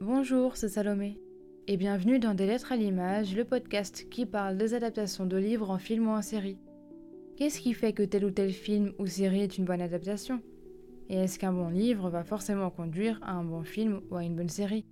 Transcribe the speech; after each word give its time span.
Bonjour, 0.00 0.56
c'est 0.56 0.68
Salomé. 0.68 1.20
Et 1.68 1.76
bienvenue 1.76 2.18
dans 2.18 2.34
Des 2.34 2.46
Lettres 2.46 2.72
à 2.72 2.76
l'image, 2.76 3.34
le 3.36 3.44
podcast 3.44 4.08
qui 4.10 4.26
parle 4.26 4.58
des 4.58 4.74
adaptations 4.74 5.24
de 5.24 5.36
livres 5.36 5.70
en 5.70 5.78
film 5.78 6.08
ou 6.08 6.10
en 6.10 6.20
série. 6.20 6.58
Qu'est-ce 7.36 7.60
qui 7.60 7.72
fait 7.74 7.92
que 7.92 8.02
tel 8.02 8.24
ou 8.24 8.30
tel 8.32 8.52
film 8.52 8.92
ou 8.98 9.06
série 9.06 9.42
est 9.42 9.56
une 9.56 9.64
bonne 9.64 9.80
adaptation? 9.80 10.42
Et 11.08 11.16
est-ce 11.16 11.38
qu'un 11.38 11.52
bon 11.52 11.68
livre 11.68 12.10
va 12.10 12.24
forcément 12.24 12.70
conduire 12.70 13.20
à 13.22 13.34
un 13.34 13.44
bon 13.44 13.62
film 13.62 14.00
ou 14.10 14.16
à 14.16 14.24
une 14.24 14.34
bonne 14.34 14.48
série? 14.48 14.84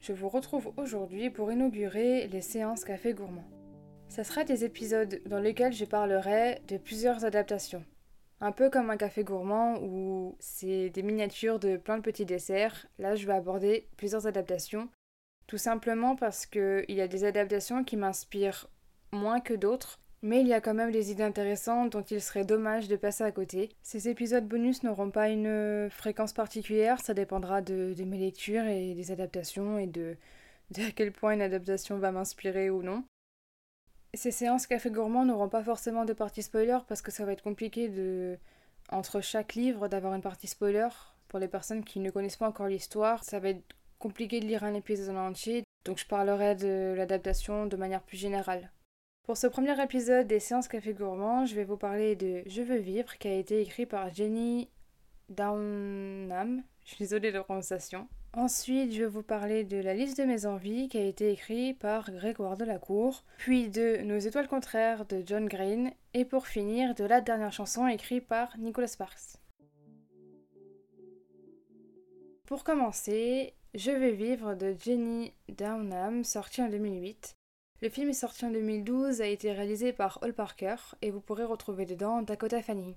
Je 0.00 0.12
vous 0.12 0.28
retrouve 0.28 0.72
aujourd'hui 0.76 1.30
pour 1.30 1.52
inaugurer 1.52 2.26
les 2.26 2.40
séances 2.40 2.84
Café 2.84 3.14
Gourmand. 3.14 3.48
Ce 4.08 4.24
sera 4.24 4.42
des 4.42 4.64
épisodes 4.64 5.20
dans 5.26 5.40
lesquels 5.40 5.72
je 5.72 5.84
parlerai 5.84 6.60
de 6.68 6.76
plusieurs 6.76 7.24
adaptations 7.24 7.84
un 8.42 8.50
peu 8.50 8.70
comme 8.70 8.90
un 8.90 8.96
café 8.96 9.22
gourmand 9.22 9.78
où 9.80 10.36
c'est 10.40 10.90
des 10.90 11.02
miniatures 11.04 11.60
de 11.60 11.76
plein 11.76 11.96
de 11.96 12.02
petits 12.02 12.26
desserts. 12.26 12.86
Là, 12.98 13.14
je 13.14 13.24
vais 13.24 13.32
aborder 13.32 13.86
plusieurs 13.96 14.26
adaptations. 14.26 14.88
Tout 15.46 15.58
simplement 15.58 16.16
parce 16.16 16.44
qu'il 16.46 16.84
y 16.88 17.00
a 17.00 17.06
des 17.06 17.22
adaptations 17.22 17.84
qui 17.84 17.96
m'inspirent 17.96 18.68
moins 19.12 19.40
que 19.40 19.54
d'autres. 19.54 20.00
Mais 20.22 20.40
il 20.40 20.48
y 20.48 20.54
a 20.54 20.60
quand 20.60 20.74
même 20.74 20.90
des 20.90 21.12
idées 21.12 21.22
intéressantes 21.22 21.92
dont 21.92 22.02
il 22.02 22.20
serait 22.20 22.44
dommage 22.44 22.88
de 22.88 22.96
passer 22.96 23.22
à 23.22 23.30
côté. 23.30 23.70
Ces 23.82 24.08
épisodes 24.08 24.46
bonus 24.46 24.82
n'auront 24.82 25.10
pas 25.10 25.28
une 25.28 25.88
fréquence 25.90 26.32
particulière, 26.32 27.00
ça 27.00 27.14
dépendra 27.14 27.60
de, 27.60 27.94
mes 28.04 28.18
lectures 28.18 28.64
et 28.64 28.94
des 28.94 29.10
adaptations 29.12 29.78
et 29.78 29.86
de, 29.86 30.16
de 30.70 30.82
à 30.82 30.90
quel 30.90 31.12
point 31.12 31.34
une 31.34 31.42
adaptation 31.42 31.98
va 31.98 32.10
m'inspirer 32.10 32.70
ou 32.70 32.82
non. 32.82 33.04
Ces 34.14 34.30
séances 34.30 34.66
café 34.66 34.90
gourmand 34.90 35.24
n'auront 35.24 35.48
pas 35.48 35.64
forcément 35.64 36.04
de 36.04 36.12
partie 36.12 36.42
spoiler 36.42 36.78
parce 36.86 37.00
que 37.00 37.10
ça 37.10 37.24
va 37.24 37.32
être 37.32 37.42
compliqué 37.42 37.88
de 37.88 38.38
entre 38.90 39.22
chaque 39.22 39.54
livre 39.54 39.88
d'avoir 39.88 40.12
une 40.12 40.20
partie 40.20 40.46
spoiler 40.46 40.88
pour 41.28 41.38
les 41.38 41.48
personnes 41.48 41.82
qui 41.82 41.98
ne 41.98 42.10
connaissent 42.10 42.36
pas 42.36 42.48
encore 42.48 42.66
l'histoire. 42.66 43.24
Ça 43.24 43.40
va 43.40 43.48
être 43.48 43.64
compliqué 43.98 44.40
de 44.40 44.44
lire 44.44 44.64
un 44.64 44.74
épisode 44.74 45.16
en 45.16 45.28
entier, 45.28 45.64
donc 45.86 45.96
je 45.96 46.06
parlerai 46.06 46.56
de 46.56 46.92
l'adaptation 46.94 47.64
de 47.66 47.76
manière 47.76 48.02
plus 48.02 48.18
générale. 48.18 48.70
Pour 49.24 49.38
ce 49.38 49.46
premier 49.46 49.80
épisode 49.82 50.26
des 50.26 50.40
séances 50.40 50.68
café 50.68 50.92
gourmand, 50.92 51.46
je 51.46 51.54
vais 51.54 51.64
vous 51.64 51.78
parler 51.78 52.14
de 52.14 52.42
Je 52.46 52.60
veux 52.60 52.76
vivre 52.76 53.16
qui 53.16 53.28
a 53.28 53.34
été 53.34 53.62
écrit 53.62 53.86
par 53.86 54.12
Jenny 54.12 54.68
Downham. 55.30 56.62
Je 56.84 56.90
suis 56.90 57.04
désolée 57.04 57.30
de 57.30 57.38
la 57.38 57.44
prononciation. 57.44 58.08
Ensuite, 58.34 58.94
je 58.94 59.02
vais 59.02 59.08
vous 59.08 59.22
parler 59.22 59.62
de 59.62 59.76
La 59.76 59.92
liste 59.92 60.16
de 60.16 60.24
mes 60.24 60.46
envies 60.46 60.88
qui 60.88 60.96
a 60.96 61.04
été 61.04 61.30
écrit 61.30 61.74
par 61.74 62.10
Grégoire 62.10 62.56
Delacour, 62.56 63.24
puis 63.36 63.68
de 63.68 63.98
Nos 64.04 64.16
étoiles 64.16 64.48
contraires 64.48 65.04
de 65.04 65.22
John 65.26 65.46
Green, 65.46 65.92
et 66.14 66.24
pour 66.24 66.46
finir 66.46 66.94
de 66.94 67.04
la 67.04 67.20
dernière 67.20 67.52
chanson 67.52 67.86
écrite 67.86 68.26
par 68.26 68.56
Nicolas 68.56 68.86
Sparks. 68.86 69.36
Pour 72.46 72.64
commencer, 72.64 73.52
Je 73.74 73.90
vais 73.90 74.12
vivre 74.12 74.54
de 74.54 74.74
Jenny 74.82 75.34
Downham, 75.50 76.24
sorti 76.24 76.62
en 76.62 76.70
2008. 76.70 77.36
Le 77.82 77.88
film 77.90 78.08
est 78.08 78.14
sorti 78.14 78.46
en 78.46 78.50
2012, 78.50 79.20
a 79.20 79.26
été 79.26 79.52
réalisé 79.52 79.92
par 79.92 80.18
Hall 80.22 80.32
Parker 80.32 80.76
et 81.02 81.10
vous 81.10 81.20
pourrez 81.20 81.44
retrouver 81.44 81.84
dedans 81.84 82.22
Dakota 82.22 82.62
Fanning. 82.62 82.94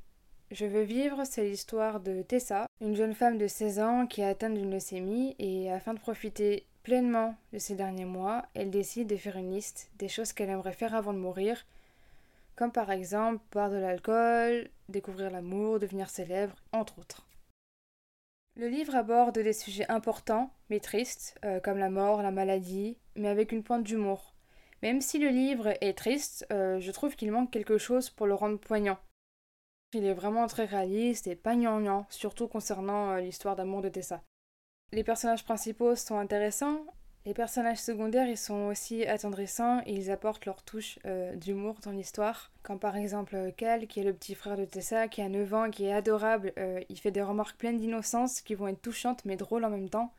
Je 0.52 0.66
veux 0.66 0.84
vivre, 0.84 1.24
c'est 1.26 1.44
l'histoire 1.44 2.00
de 2.00 2.22
Tessa, 2.22 2.68
une 2.80 2.96
jeune 2.96 3.16
femme 3.16 3.40
de 3.40 3.48
16 3.48 3.80
ans 3.80 4.06
qui 4.06 4.22
est 4.22 4.30
atteinte 4.30 4.54
d'une 4.54 4.70
leucémie 4.70 5.36
et 5.40 5.72
afin 5.72 5.96
de 5.96 6.00
profiter 6.00 6.68
pleinement 6.84 7.36
de 7.52 7.58
ces 7.58 7.74
derniers 7.74 8.06
mois, 8.06 8.46
elle 8.54 8.70
décide 8.70 9.08
de 9.08 9.16
faire 9.18 9.38
une 9.38 9.52
liste 9.52 9.90
des 9.98 10.08
choses 10.08 10.34
qu'elle 10.34 10.52
aimerait 10.52 10.74
faire 10.74 10.94
avant 10.94 11.14
de 11.14 11.18
mourir, 11.18 11.66
comme 12.56 12.72
par 12.72 12.92
exemple 12.92 13.44
boire 13.52 13.72
de 13.72 13.78
l'alcool, 13.78 14.70
découvrir 14.88 15.32
l'amour, 15.32 15.80
devenir 15.80 16.12
célèbre, 16.12 16.56
entre 16.72 17.00
autres. 17.00 17.26
Le 18.56 18.68
livre 18.68 18.96
aborde 18.96 19.40
des 19.40 19.52
sujets 19.52 19.90
importants, 19.90 20.52
mais 20.70 20.80
tristes, 20.80 21.36
euh, 21.44 21.60
comme 21.60 21.80
la 21.80 21.90
mort, 21.90 22.22
la 22.22 22.32
maladie, 22.32 22.98
mais 23.16 23.30
avec 23.30 23.52
une 23.52 23.64
pointe 23.64 23.84
d'humour. 23.84 24.36
Même 24.84 25.02
si 25.02 25.18
le 25.18 25.30
livre 25.30 25.74
est 25.82 25.98
triste, 25.98 26.46
euh, 26.54 26.80
je 26.80 26.92
trouve 26.92 27.16
qu'il 27.16 27.32
manque 27.32 27.50
quelque 27.50 27.80
chose 27.80 28.12
pour 28.12 28.28
le 28.28 28.36
rendre 28.36 28.60
poignant. 28.60 29.00
Il 29.94 30.06
est 30.06 30.14
vraiment 30.14 30.48
très 30.48 30.66
réaliste 30.66 31.28
et 31.28 31.36
pas 31.36 31.56
gnangnan, 31.56 32.06
surtout 32.10 32.48
concernant 32.48 33.12
euh, 33.12 33.20
l'histoire 33.20 33.56
d'amour 33.56 33.82
de 33.82 33.90
Tessa. 33.90 34.22
Les 34.92 35.04
personnages 35.04 35.46
principaux 35.46 35.96
sont 35.96 36.18
intéressants, 36.18 36.86
les 37.26 37.34
personnages 37.34 37.80
secondaires 37.80 38.28
ils 38.28 38.38
sont 38.38 38.68
aussi 38.68 39.04
attendrissants 39.08 39.82
ils 39.88 40.12
apportent 40.12 40.46
leur 40.46 40.62
touche 40.62 41.00
euh, 41.06 41.36
d'humour 41.36 41.80
dans 41.84 41.92
l'histoire. 41.92 42.52
Comme 42.62 42.80
par 42.80 42.98
exemple 42.98 43.36
euh, 43.36 43.52
Cal, 43.52 43.88
qui 43.88 44.00
est 44.00 44.04
le 44.04 44.14
petit 44.14 44.36
frère 44.36 44.58
de 44.58 44.66
Tessa, 44.66 45.08
qui 45.08 45.22
a 45.22 45.30
9 45.30 45.54
ans, 45.54 45.72
qui 45.72 45.86
est 45.86 45.94
adorable, 45.94 46.54
il 46.90 47.00
fait 47.00 47.12
des 47.12 47.22
remarques 47.22 47.58
pleines 47.58 47.80
d'innocence 47.80 48.42
qui 48.42 48.54
vont 48.54 48.68
être 48.68 48.82
touchantes 48.82 49.24
mais 49.26 49.38
drôles 49.38 49.66
en 49.66 49.70
même 49.70 49.90
temps. 49.90 50.12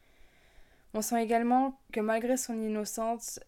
On 0.95 1.03
sent 1.03 1.23
également 1.23 1.79
que 1.93 2.01
malgré 2.01 2.39
son 2.39 2.55
innocence, 2.55 3.39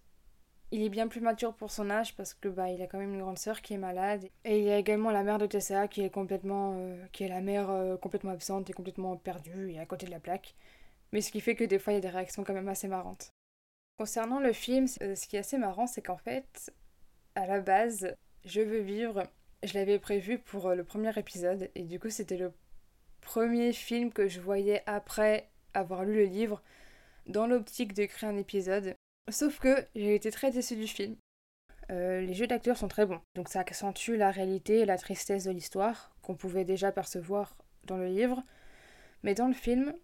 il 0.70 0.82
est 0.82 0.88
bien 0.90 1.08
plus 1.08 1.20
mature 1.20 1.54
pour 1.54 1.70
son 1.70 1.88
âge 1.90 2.14
parce 2.14 2.34
que 2.34 2.48
bah 2.48 2.70
il 2.70 2.82
a 2.82 2.86
quand 2.86 2.98
même 2.98 3.14
une 3.14 3.20
grande 3.20 3.38
sœur 3.38 3.62
qui 3.62 3.74
est 3.74 3.78
malade 3.78 4.28
et 4.44 4.58
il 4.58 4.64
y 4.64 4.70
a 4.70 4.76
également 4.76 5.10
la 5.10 5.22
mère 5.22 5.38
de 5.38 5.46
Tessa 5.46 5.88
qui 5.88 6.02
est 6.02 6.10
complètement 6.10 6.74
euh, 6.76 7.06
qui 7.12 7.24
est 7.24 7.28
la 7.28 7.40
mère 7.40 7.70
euh, 7.70 7.96
complètement 7.96 8.32
absente 8.32 8.68
et 8.68 8.72
complètement 8.72 9.16
perdue 9.16 9.70
et 9.70 9.78
à 9.78 9.86
côté 9.86 10.06
de 10.06 10.10
la 10.10 10.20
plaque. 10.20 10.54
Mais 11.12 11.22
ce 11.22 11.32
qui 11.32 11.40
fait 11.40 11.54
que 11.54 11.64
des 11.64 11.78
fois 11.78 11.92
il 11.92 11.96
y 11.96 11.98
a 11.98 12.02
des 12.02 12.08
réactions 12.08 12.44
quand 12.44 12.52
même 12.52 12.68
assez 12.68 12.88
marrantes. 12.88 13.32
Concernant 13.98 14.40
le 14.40 14.52
film, 14.52 14.86
euh, 15.02 15.14
ce 15.14 15.26
qui 15.26 15.36
est 15.36 15.40
assez 15.40 15.58
marrant 15.58 15.86
c'est 15.86 16.02
qu'en 16.02 16.18
fait 16.18 16.72
à 17.34 17.46
la 17.46 17.60
base, 17.60 18.14
Je 18.44 18.60
veux 18.60 18.80
vivre, 18.80 19.22
je 19.62 19.74
l'avais 19.74 19.98
prévu 19.98 20.38
pour 20.38 20.70
le 20.70 20.84
premier 20.84 21.16
épisode 21.18 21.70
et 21.74 21.84
du 21.84 21.98
coup 21.98 22.10
c'était 22.10 22.36
le 22.36 22.52
premier 23.20 23.72
film 23.72 24.12
que 24.12 24.28
je 24.28 24.40
voyais 24.40 24.82
après 24.86 25.48
avoir 25.74 26.04
lu 26.04 26.14
le 26.14 26.24
livre 26.24 26.62
dans 27.26 27.46
l'optique 27.46 27.94
de 27.94 28.04
créer 28.06 28.28
un 28.28 28.36
épisode 28.36 28.96
Sauf 29.30 29.58
que 29.58 29.86
j'ai 29.94 30.14
été 30.14 30.30
très 30.30 30.50
déçue 30.50 30.76
du 30.76 30.86
film. 30.86 31.16
Euh, 31.90 32.20
les 32.20 32.34
jeux 32.34 32.46
d'acteurs 32.46 32.76
sont 32.76 32.88
très 32.88 33.06
bons, 33.06 33.20
donc 33.34 33.48
ça 33.48 33.60
accentue 33.60 34.16
la 34.16 34.30
réalité 34.30 34.80
et 34.80 34.84
la 34.84 34.98
tristesse 34.98 35.44
de 35.44 35.50
l'histoire 35.50 36.14
qu'on 36.22 36.34
pouvait 36.34 36.64
déjà 36.64 36.92
percevoir 36.92 37.56
dans 37.84 37.96
le 37.96 38.08
livre. 38.08 38.42
Mais 39.22 39.34
dans 39.34 39.48
le 39.48 39.54
film, 39.54 39.94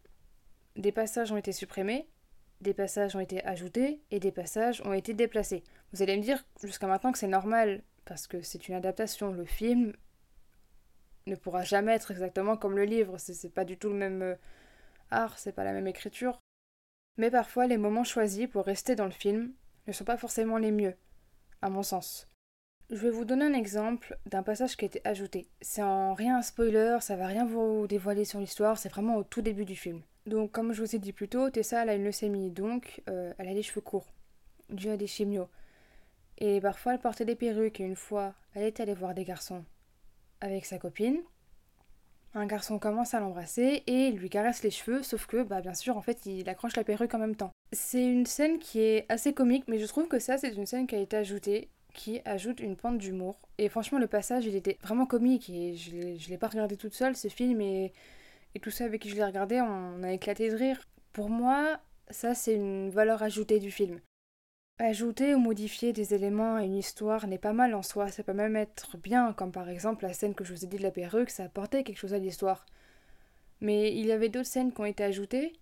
des 0.76 0.92
passages 0.92 1.30
ont 1.30 1.36
été 1.36 1.52
supprimés, 1.52 2.08
des 2.60 2.74
passages 2.74 3.14
ont 3.16 3.20
été 3.20 3.44
ajoutés 3.44 4.00
et 4.10 4.20
des 4.20 4.32
passages 4.32 4.82
ont 4.84 4.92
été 4.92 5.12
déplacés. 5.12 5.62
Vous 5.92 6.02
allez 6.02 6.16
me 6.16 6.22
dire 6.22 6.44
jusqu'à 6.62 6.86
maintenant 6.86 7.12
que 7.12 7.18
c'est 7.18 7.26
normal 7.26 7.82
parce 8.06 8.26
que 8.26 8.40
c'est 8.42 8.68
une 8.68 8.74
adaptation. 8.74 9.32
Le 9.32 9.44
film 9.44 9.94
ne 11.26 11.36
pourra 11.36 11.64
jamais 11.64 11.92
être 11.92 12.10
exactement 12.10 12.56
comme 12.56 12.76
le 12.76 12.84
livre. 12.84 13.18
C'est 13.18 13.52
pas 13.52 13.64
du 13.64 13.76
tout 13.76 13.88
le 13.88 13.96
même 13.96 14.22
euh, 14.22 14.34
art, 15.10 15.38
c'est 15.38 15.52
pas 15.52 15.64
la 15.64 15.72
même 15.72 15.86
écriture. 15.86 16.40
Mais 17.16 17.30
parfois, 17.30 17.66
les 17.66 17.76
moments 17.76 18.04
choisis 18.04 18.48
pour 18.48 18.64
rester 18.64 18.96
dans 18.96 19.04
le 19.04 19.10
film 19.10 19.52
ne 19.86 19.92
sont 19.92 20.04
pas 20.04 20.16
forcément 20.16 20.58
les 20.58 20.72
mieux, 20.72 20.94
à 21.62 21.70
mon 21.70 21.82
sens. 21.82 22.28
Je 22.90 22.96
vais 22.96 23.10
vous 23.10 23.24
donner 23.24 23.44
un 23.44 23.54
exemple 23.54 24.18
d'un 24.26 24.42
passage 24.42 24.76
qui 24.76 24.84
a 24.84 24.86
été 24.86 25.00
ajouté. 25.04 25.48
C'est 25.60 25.82
en 25.82 26.14
rien 26.14 26.38
un 26.38 26.42
spoiler, 26.42 26.98
ça 27.00 27.16
va 27.16 27.26
rien 27.26 27.46
vous 27.46 27.86
dévoiler 27.86 28.24
sur 28.24 28.40
l'histoire, 28.40 28.78
c'est 28.78 28.88
vraiment 28.88 29.16
au 29.16 29.24
tout 29.24 29.42
début 29.42 29.64
du 29.64 29.76
film. 29.76 30.02
Donc, 30.26 30.52
comme 30.52 30.72
je 30.72 30.82
vous 30.82 30.96
ai 30.96 30.98
dit 30.98 31.12
plus 31.12 31.28
tôt, 31.28 31.50
Tessa 31.50 31.82
elle 31.82 31.90
a 31.90 31.94
une 31.94 32.04
leucémie, 32.04 32.50
donc 32.50 33.02
euh, 33.08 33.32
elle 33.38 33.48
a 33.48 33.54
les 33.54 33.62
cheveux 33.62 33.80
courts, 33.80 34.12
dû 34.70 34.90
à 34.90 34.96
des 34.96 35.06
chimios. 35.06 35.48
Et 36.38 36.60
parfois, 36.60 36.94
elle 36.94 37.00
portait 37.00 37.24
des 37.24 37.36
perruques, 37.36 37.80
et 37.80 37.84
une 37.84 37.96
fois, 37.96 38.34
elle 38.54 38.64
est 38.64 38.80
allée 38.80 38.94
voir 38.94 39.14
des 39.14 39.24
garçons 39.24 39.64
avec 40.40 40.66
sa 40.66 40.78
copine, 40.78 41.22
un 42.34 42.46
garçon 42.46 42.78
commence 42.78 43.14
à 43.14 43.20
l'embrasser 43.20 43.82
et 43.86 44.10
lui 44.10 44.28
caresse 44.28 44.62
les 44.62 44.70
cheveux, 44.70 45.02
sauf 45.02 45.26
que, 45.26 45.42
bah, 45.42 45.60
bien 45.60 45.74
sûr, 45.74 45.96
en 45.96 46.02
fait, 46.02 46.26
il 46.26 46.48
accroche 46.48 46.76
la 46.76 46.84
perruque 46.84 47.14
en 47.14 47.18
même 47.18 47.36
temps. 47.36 47.52
C'est 47.72 48.04
une 48.04 48.26
scène 48.26 48.58
qui 48.58 48.80
est 48.80 49.06
assez 49.08 49.32
comique, 49.32 49.64
mais 49.68 49.78
je 49.78 49.86
trouve 49.86 50.08
que 50.08 50.18
ça, 50.18 50.36
c'est 50.36 50.50
une 50.50 50.66
scène 50.66 50.86
qui 50.86 50.96
a 50.96 50.98
été 50.98 51.16
ajoutée, 51.16 51.68
qui 51.92 52.20
ajoute 52.24 52.60
une 52.60 52.76
pointe 52.76 52.98
d'humour. 52.98 53.38
Et 53.58 53.68
franchement, 53.68 53.98
le 53.98 54.08
passage, 54.08 54.46
il 54.46 54.56
était 54.56 54.78
vraiment 54.82 55.06
comique 55.06 55.48
et 55.48 55.74
je 55.76 55.94
ne 55.94 56.28
l'ai 56.28 56.38
pas 56.38 56.48
regardé 56.48 56.76
toute 56.76 56.94
seule, 56.94 57.16
ce 57.16 57.28
film, 57.28 57.60
et, 57.60 57.92
et 58.54 58.60
tout 58.60 58.70
ça 58.70 58.84
avec 58.84 59.02
qui 59.02 59.08
je 59.08 59.14
l'ai 59.14 59.24
regardé, 59.24 59.60
on 59.60 60.02
a 60.02 60.12
éclaté 60.12 60.50
de 60.50 60.56
rire. 60.56 60.80
Pour 61.12 61.30
moi, 61.30 61.78
ça, 62.10 62.34
c'est 62.34 62.54
une 62.54 62.90
valeur 62.90 63.22
ajoutée 63.22 63.60
du 63.60 63.70
film. 63.70 64.00
Ajouter 64.78 65.36
ou 65.36 65.38
modifier 65.38 65.92
des 65.92 66.14
éléments 66.14 66.56
à 66.56 66.64
une 66.64 66.74
histoire 66.74 67.28
n'est 67.28 67.38
pas 67.38 67.52
mal 67.52 67.74
en 67.74 67.82
soi, 67.82 68.08
ça 68.08 68.24
peut 68.24 68.32
même 68.32 68.56
être 68.56 68.96
bien, 68.98 69.32
comme 69.32 69.52
par 69.52 69.68
exemple 69.68 70.04
la 70.04 70.12
scène 70.12 70.34
que 70.34 70.42
je 70.42 70.52
vous 70.52 70.64
ai 70.64 70.66
dit 70.66 70.78
de 70.78 70.82
la 70.82 70.90
perruque, 70.90 71.30
ça 71.30 71.44
apportait 71.44 71.84
quelque 71.84 71.98
chose 71.98 72.12
à 72.12 72.18
l'histoire. 72.18 72.66
Mais 73.60 73.94
il 73.96 74.04
y 74.04 74.10
avait 74.10 74.28
d'autres 74.28 74.48
scènes 74.48 74.72
qui 74.72 74.80
ont 74.80 74.84
été 74.84 75.04
ajoutées, 75.04 75.52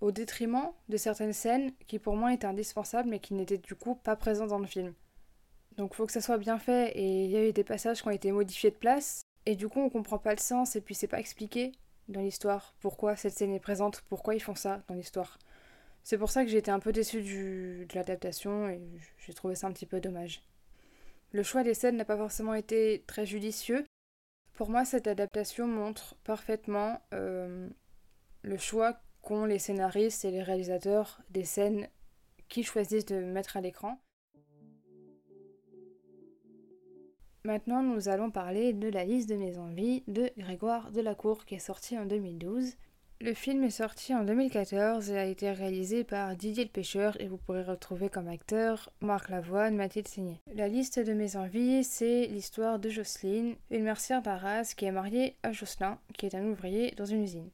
au 0.00 0.12
détriment 0.12 0.70
de 0.88 0.96
certaines 0.96 1.34
scènes 1.34 1.72
qui 1.86 1.98
pour 1.98 2.16
moi 2.16 2.32
étaient 2.32 2.46
indispensables 2.46 3.08
mais 3.08 3.18
qui 3.18 3.34
n'étaient 3.34 3.58
du 3.58 3.74
coup 3.74 3.96
pas 3.96 4.16
présentes 4.16 4.48
dans 4.48 4.58
le 4.58 4.66
film. 4.66 4.94
Donc 5.76 5.94
faut 5.94 6.06
que 6.06 6.12
ça 6.12 6.22
soit 6.22 6.38
bien 6.38 6.58
fait 6.58 6.90
et 6.96 7.24
il 7.24 7.30
y 7.30 7.36
a 7.36 7.46
eu 7.46 7.52
des 7.52 7.64
passages 7.64 8.00
qui 8.00 8.08
ont 8.08 8.12
été 8.12 8.32
modifiés 8.32 8.70
de 8.70 8.76
place 8.76 9.24
et 9.44 9.56
du 9.56 9.68
coup 9.68 9.80
on 9.80 9.90
comprend 9.90 10.18
pas 10.18 10.32
le 10.32 10.40
sens 10.40 10.74
et 10.74 10.80
puis 10.80 10.94
c'est 10.94 11.06
pas 11.06 11.20
expliqué 11.20 11.72
dans 12.08 12.20
l'histoire 12.20 12.74
pourquoi 12.80 13.14
cette 13.14 13.34
scène 13.34 13.52
est 13.52 13.60
présente, 13.60 14.02
pourquoi 14.08 14.34
ils 14.34 14.42
font 14.42 14.54
ça 14.54 14.82
dans 14.88 14.94
l'histoire. 14.94 15.38
C'est 16.04 16.18
pour 16.18 16.30
ça 16.30 16.44
que 16.44 16.50
j'ai 16.50 16.58
été 16.58 16.70
un 16.70 16.80
peu 16.80 16.92
déçue 16.92 17.22
de 17.22 17.94
l'adaptation 17.94 18.68
et 18.68 18.78
j'ai 19.16 19.32
trouvé 19.32 19.54
ça 19.54 19.68
un 19.68 19.72
petit 19.72 19.86
peu 19.86 20.00
dommage. 20.00 20.42
Le 21.32 21.42
choix 21.42 21.64
des 21.64 21.72
scènes 21.72 21.96
n'a 21.96 22.04
pas 22.04 22.18
forcément 22.18 22.52
été 22.52 23.02
très 23.06 23.24
judicieux. 23.24 23.86
Pour 24.52 24.68
moi, 24.68 24.84
cette 24.84 25.06
adaptation 25.06 25.66
montre 25.66 26.14
parfaitement 26.22 27.00
euh, 27.14 27.68
le 28.42 28.58
choix 28.58 29.00
qu'ont 29.22 29.46
les 29.46 29.58
scénaristes 29.58 30.26
et 30.26 30.30
les 30.30 30.42
réalisateurs 30.42 31.22
des 31.30 31.44
scènes 31.44 31.88
qu'ils 32.50 32.66
choisissent 32.66 33.06
de 33.06 33.20
mettre 33.20 33.56
à 33.56 33.62
l'écran. 33.62 33.98
Maintenant, 37.44 37.82
nous 37.82 38.10
allons 38.10 38.30
parler 38.30 38.74
de 38.74 38.88
la 38.88 39.04
liste 39.04 39.30
de 39.30 39.36
mes 39.36 39.56
envies 39.56 40.04
de 40.06 40.30
Grégoire 40.36 40.92
Delacour 40.92 41.46
qui 41.46 41.54
est 41.54 41.58
sorti 41.58 41.98
en 41.98 42.04
2012. 42.04 42.74
Le 43.24 43.32
film 43.32 43.64
est 43.64 43.70
sorti 43.70 44.14
en 44.14 44.22
2014 44.22 45.08
et 45.08 45.16
a 45.16 45.24
été 45.24 45.50
réalisé 45.50 46.04
par 46.04 46.36
Didier 46.36 46.64
le 46.64 46.70
Pêcheur 46.70 47.18
et 47.22 47.26
vous 47.26 47.38
pourrez 47.38 47.62
retrouver 47.62 48.10
comme 48.10 48.28
acteur 48.28 48.90
Marc 49.00 49.30
Lavoine, 49.30 49.76
Mathilde 49.76 50.08
Signé. 50.08 50.42
La 50.54 50.68
liste 50.68 50.98
de 50.98 51.14
mes 51.14 51.36
envies, 51.36 51.84
c'est 51.84 52.26
l'histoire 52.26 52.78
de 52.78 52.90
Jocelyne, 52.90 53.54
une 53.70 53.84
mercière 53.84 54.20
d'Arras 54.20 54.74
qui 54.76 54.84
est 54.84 54.92
mariée 54.92 55.36
à 55.42 55.52
Jocelyn, 55.52 55.98
qui 56.18 56.26
est 56.26 56.34
un 56.34 56.44
ouvrier 56.44 56.90
dans 56.98 57.06
une 57.06 57.22
usine. 57.22 57.48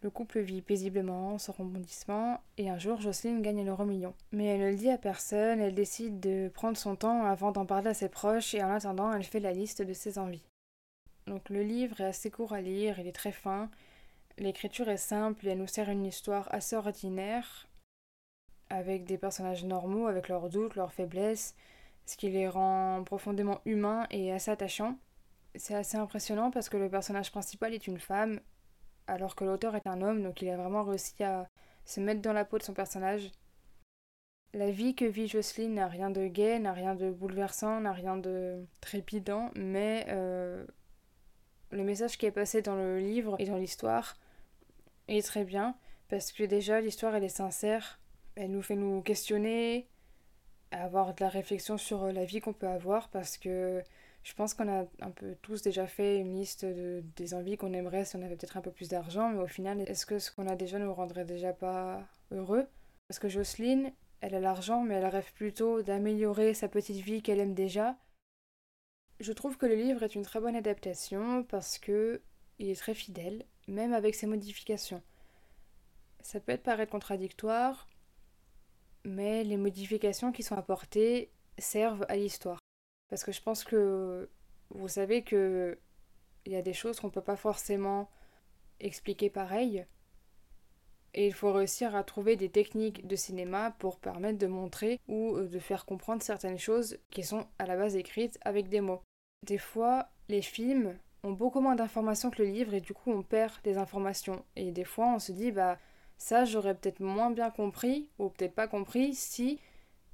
Le 0.00 0.08
couple 0.08 0.40
vit 0.40 0.62
paisiblement 0.62 1.36
sans 1.36 1.52
rebondissement 1.52 2.40
et 2.56 2.70
un 2.70 2.78
jour 2.78 2.98
Jocelyne 2.98 3.42
gagne 3.42 3.66
l'euro 3.66 3.84
million. 3.84 4.14
Mais 4.32 4.46
elle 4.46 4.62
ne 4.62 4.70
le 4.70 4.76
dit 4.76 4.88
à 4.88 4.96
personne, 4.96 5.60
elle 5.60 5.74
décide 5.74 6.20
de 6.20 6.48
prendre 6.48 6.78
son 6.78 6.96
temps 6.96 7.26
avant 7.26 7.52
d'en 7.52 7.66
parler 7.66 7.90
à 7.90 7.94
ses 7.94 8.08
proches 8.08 8.54
et 8.54 8.64
en 8.64 8.70
attendant 8.70 9.12
elle 9.12 9.24
fait 9.24 9.40
la 9.40 9.52
liste 9.52 9.82
de 9.82 9.92
ses 9.92 10.18
envies. 10.18 10.48
Donc 11.26 11.50
le 11.50 11.62
livre 11.62 12.00
est 12.00 12.04
assez 12.04 12.30
court 12.30 12.54
à 12.54 12.62
lire, 12.62 12.98
il 12.98 13.06
est 13.06 13.12
très 13.12 13.32
fin, 13.32 13.68
l'écriture 14.38 14.88
est 14.88 14.96
simple 14.96 15.46
et 15.46 15.50
elle 15.50 15.58
nous 15.58 15.66
sert 15.66 15.88
une 15.88 16.04
histoire 16.04 16.52
assez 16.52 16.76
ordinaire 16.76 17.68
avec 18.68 19.04
des 19.04 19.18
personnages 19.18 19.64
normaux, 19.64 20.06
avec 20.06 20.28
leurs 20.28 20.48
doutes, 20.48 20.74
leurs 20.74 20.92
faiblesses, 20.92 21.54
ce 22.04 22.16
qui 22.16 22.30
les 22.30 22.48
rend 22.48 23.02
profondément 23.04 23.60
humains 23.64 24.06
et 24.10 24.32
assez 24.32 24.50
attachants. 24.50 24.98
C'est 25.54 25.74
assez 25.74 25.96
impressionnant 25.96 26.50
parce 26.50 26.68
que 26.68 26.76
le 26.76 26.90
personnage 26.90 27.30
principal 27.30 27.74
est 27.74 27.86
une 27.86 27.98
femme 27.98 28.40
alors 29.06 29.36
que 29.36 29.44
l'auteur 29.44 29.76
est 29.76 29.86
un 29.86 30.02
homme, 30.02 30.22
donc 30.22 30.42
il 30.42 30.48
a 30.50 30.56
vraiment 30.56 30.82
réussi 30.82 31.22
à 31.22 31.48
se 31.84 32.00
mettre 32.00 32.20
dans 32.20 32.32
la 32.32 32.44
peau 32.44 32.58
de 32.58 32.64
son 32.64 32.74
personnage. 32.74 33.30
La 34.52 34.70
vie 34.70 34.94
que 34.94 35.04
vit 35.04 35.28
Jocelyne 35.28 35.74
n'a 35.74 35.86
rien 35.86 36.10
de 36.10 36.26
gai, 36.26 36.58
n'a 36.58 36.72
rien 36.72 36.94
de 36.94 37.10
bouleversant, 37.10 37.80
n'a 37.80 37.92
rien 37.92 38.16
de 38.16 38.64
trépidant, 38.80 39.50
mais 39.54 40.06
euh, 40.08 40.66
le 41.70 41.84
message 41.84 42.18
qui 42.18 42.26
est 42.26 42.32
passé 42.32 42.62
dans 42.62 42.74
le 42.74 42.98
livre 42.98 43.36
et 43.38 43.44
dans 43.44 43.58
l'histoire 43.58 44.16
est 45.08 45.26
très 45.26 45.44
bien, 45.44 45.76
parce 46.08 46.32
que 46.32 46.42
déjà 46.44 46.80
l'histoire 46.80 47.14
elle 47.14 47.24
est 47.24 47.28
sincère, 47.28 48.00
elle 48.34 48.50
nous 48.50 48.62
fait 48.62 48.76
nous 48.76 49.02
questionner, 49.02 49.88
avoir 50.70 51.14
de 51.14 51.22
la 51.22 51.28
réflexion 51.28 51.78
sur 51.78 52.06
la 52.12 52.24
vie 52.24 52.40
qu'on 52.40 52.52
peut 52.52 52.68
avoir, 52.68 53.08
parce 53.08 53.38
que 53.38 53.82
je 54.22 54.34
pense 54.34 54.54
qu'on 54.54 54.68
a 54.68 54.86
un 55.00 55.10
peu 55.10 55.36
tous 55.40 55.62
déjà 55.62 55.86
fait 55.86 56.18
une 56.18 56.34
liste 56.34 56.64
de, 56.64 57.04
des 57.14 57.34
envies 57.34 57.56
qu'on 57.56 57.72
aimerait 57.72 58.04
si 58.04 58.16
on 58.16 58.22
avait 58.22 58.36
peut-être 58.36 58.56
un 58.56 58.60
peu 58.60 58.72
plus 58.72 58.88
d'argent, 58.88 59.30
mais 59.30 59.40
au 59.40 59.46
final, 59.46 59.80
est-ce 59.82 60.04
que 60.04 60.18
ce 60.18 60.32
qu'on 60.32 60.48
a 60.48 60.56
déjà 60.56 60.80
nous 60.80 60.92
rendrait 60.92 61.24
déjà 61.24 61.52
pas 61.52 62.02
heureux? 62.32 62.66
Parce 63.06 63.20
que 63.20 63.28
Jocelyne, 63.28 63.92
elle 64.20 64.34
a 64.34 64.40
l'argent, 64.40 64.82
mais 64.82 64.94
elle 64.94 65.06
rêve 65.06 65.32
plutôt 65.34 65.82
d'améliorer 65.82 66.54
sa 66.54 66.68
petite 66.68 66.96
vie 66.96 67.22
qu'elle 67.22 67.38
aime 67.38 67.54
déjà. 67.54 67.96
Je 69.20 69.32
trouve 69.32 69.56
que 69.56 69.66
le 69.66 69.76
livre 69.76 70.02
est 70.02 70.16
une 70.16 70.22
très 70.22 70.40
bonne 70.40 70.56
adaptation 70.56 71.44
parce 71.44 71.78
que 71.78 72.20
il 72.58 72.68
est 72.68 72.80
très 72.80 72.94
fidèle, 72.94 73.44
même 73.66 73.92
avec 73.92 74.14
ses 74.14 74.26
modifications. 74.26 75.02
Ça 76.20 76.40
peut 76.40 76.56
paraître 76.56 76.92
contradictoire, 76.92 77.88
mais 79.04 79.44
les 79.44 79.56
modifications 79.56 80.32
qui 80.32 80.42
sont 80.42 80.56
apportées 80.56 81.30
servent 81.58 82.06
à 82.08 82.16
l'histoire. 82.16 82.58
Parce 83.08 83.24
que 83.24 83.32
je 83.32 83.40
pense 83.40 83.64
que 83.64 84.28
vous 84.70 84.88
savez 84.88 85.22
que 85.22 85.78
il 86.44 86.52
y 86.52 86.56
a 86.56 86.62
des 86.62 86.72
choses 86.72 87.00
qu'on 87.00 87.08
ne 87.08 87.12
peut 87.12 87.20
pas 87.20 87.36
forcément 87.36 88.08
expliquer 88.80 89.30
pareil. 89.30 89.86
Et 91.14 91.26
il 91.26 91.32
faut 91.32 91.52
réussir 91.52 91.96
à 91.96 92.04
trouver 92.04 92.36
des 92.36 92.50
techniques 92.50 93.06
de 93.06 93.16
cinéma 93.16 93.74
pour 93.78 93.98
permettre 93.98 94.38
de 94.38 94.46
montrer 94.46 95.00
ou 95.08 95.36
euh, 95.36 95.48
de 95.48 95.58
faire 95.58 95.86
comprendre 95.86 96.22
certaines 96.22 96.58
choses 96.58 96.98
qui 97.10 97.22
sont 97.22 97.46
à 97.58 97.66
la 97.66 97.76
base 97.76 97.96
écrites 97.96 98.38
avec 98.42 98.68
des 98.68 98.80
mots. 98.80 99.02
Des 99.44 99.58
fois, 99.58 100.10
les 100.28 100.42
films 100.42 100.98
beaucoup 101.32 101.60
moins 101.60 101.74
d'informations 101.74 102.30
que 102.30 102.42
le 102.42 102.48
livre 102.48 102.74
et 102.74 102.80
du 102.80 102.92
coup 102.94 103.10
on 103.10 103.22
perd 103.22 103.52
des 103.64 103.78
informations. 103.78 104.44
Et 104.56 104.72
des 104.72 104.84
fois 104.84 105.08
on 105.14 105.18
se 105.18 105.32
dit 105.32 105.52
bah 105.52 105.78
ça 106.18 106.44
j'aurais 106.44 106.74
peut-être 106.74 107.00
moins 107.00 107.30
bien 107.30 107.50
compris 107.50 108.08
ou 108.18 108.28
peut-être 108.28 108.54
pas 108.54 108.68
compris 108.68 109.14
si 109.14 109.60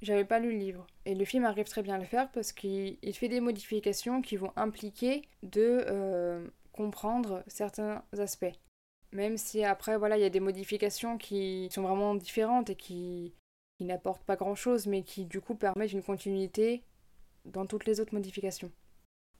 j'avais 0.01 0.25
pas 0.25 0.39
lu 0.39 0.51
le 0.51 0.57
livre. 0.57 0.87
Et 1.05 1.15
le 1.15 1.25
film 1.25 1.45
arrive 1.45 1.67
très 1.67 1.81
bien 1.81 1.95
à 1.95 1.97
le 1.97 2.05
faire 2.05 2.29
parce 2.31 2.51
qu'il 2.51 2.97
fait 3.13 3.29
des 3.29 3.39
modifications 3.39 4.21
qui 4.21 4.37
vont 4.37 4.51
impliquer 4.55 5.23
de 5.43 5.85
euh, 5.87 6.47
comprendre 6.71 7.43
certains 7.47 8.03
aspects. 8.17 8.53
Même 9.11 9.37
si 9.37 9.63
après, 9.63 9.97
voilà, 9.97 10.17
il 10.17 10.21
y 10.21 10.25
a 10.25 10.29
des 10.29 10.39
modifications 10.39 11.17
qui 11.17 11.69
sont 11.71 11.83
vraiment 11.83 12.15
différentes 12.15 12.71
et 12.71 12.75
qui, 12.75 13.33
qui 13.77 13.85
n'apportent 13.85 14.23
pas 14.23 14.35
grand-chose, 14.35 14.87
mais 14.87 15.03
qui 15.03 15.25
du 15.25 15.39
coup 15.39 15.55
permettent 15.55 15.93
une 15.93 16.03
continuité 16.03 16.83
dans 17.45 17.65
toutes 17.65 17.85
les 17.85 17.99
autres 17.99 18.13
modifications. 18.13 18.71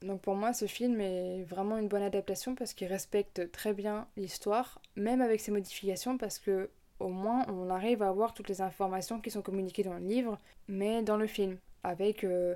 Donc 0.04 0.20
pour 0.20 0.34
moi, 0.34 0.52
ce 0.52 0.66
film 0.66 1.00
est 1.00 1.44
vraiment 1.44 1.78
une 1.78 1.88
bonne 1.88 2.02
adaptation 2.02 2.54
parce 2.54 2.74
qu'il 2.74 2.88
respecte 2.88 3.50
très 3.52 3.72
bien 3.72 4.06
l'histoire, 4.18 4.78
même 4.96 5.22
avec 5.22 5.40
ses 5.40 5.50
modifications, 5.50 6.18
parce 6.18 6.38
que 6.38 6.68
au 7.00 7.08
moins 7.08 7.46
on 7.48 7.70
arrive 7.70 8.02
à 8.02 8.08
avoir 8.08 8.34
toutes 8.34 8.48
les 8.50 8.60
informations 8.60 9.18
qui 9.18 9.30
sont 9.30 9.40
communiquées 9.40 9.82
dans 9.82 9.94
le 9.94 10.06
livre, 10.06 10.38
mais 10.68 11.02
dans 11.02 11.16
le 11.16 11.26
film, 11.26 11.56
avec 11.82 12.22
euh, 12.22 12.54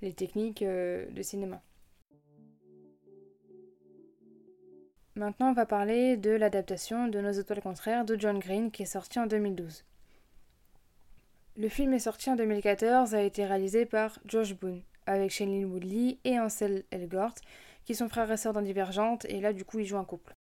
les 0.00 0.14
techniques 0.14 0.62
euh, 0.62 1.06
de 1.10 1.20
cinéma. 1.22 1.60
Maintenant, 5.16 5.50
on 5.50 5.54
va 5.54 5.66
parler 5.66 6.16
de 6.16 6.30
l'adaptation 6.30 7.08
de 7.08 7.20
Nos 7.20 7.32
étoiles 7.32 7.60
contraires 7.60 8.06
de 8.06 8.18
John 8.18 8.38
Green 8.38 8.70
qui 8.70 8.84
est 8.84 8.86
sorti 8.86 9.18
en 9.18 9.26
2012. 9.26 9.84
Le 11.58 11.68
film 11.68 11.92
est 11.92 11.98
sorti 11.98 12.30
en 12.30 12.36
2014, 12.36 13.14
a 13.14 13.22
été 13.22 13.44
réalisé 13.44 13.84
par 13.84 14.18
Josh 14.24 14.54
Boone, 14.54 14.80
avec 15.06 15.30
Shailene 15.30 15.64
Woodley 15.64 16.18
et 16.24 16.38
Ansel 16.38 16.84
Elgort, 16.90 17.34
qui 17.84 17.94
sont 17.94 18.08
frères 18.08 18.30
et 18.30 18.36
sœurs 18.36 18.52
dans 18.52 18.62
Divergente, 18.62 19.24
et 19.26 19.40
là 19.40 19.52
du 19.52 19.64
coup 19.64 19.78
ils 19.78 19.86
jouent 19.86 19.98
un 19.98 20.04
couple. 20.04 20.34